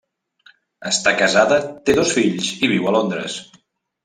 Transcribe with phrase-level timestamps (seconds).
[0.91, 1.59] Està casada,
[1.91, 3.39] té dos fills i viu a Londres.